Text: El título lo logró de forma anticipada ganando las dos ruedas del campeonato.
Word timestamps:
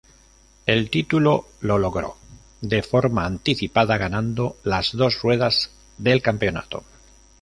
El 0.65 0.89
título 0.89 1.45
lo 1.59 1.77
logró 1.77 2.17
de 2.61 2.81
forma 2.81 3.23
anticipada 3.25 3.99
ganando 3.99 4.57
las 4.63 4.93
dos 4.97 5.21
ruedas 5.21 5.69
del 5.99 6.23
campeonato. 6.23 6.83